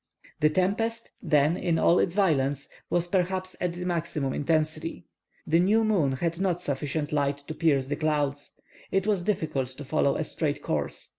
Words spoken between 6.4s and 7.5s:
sufficient light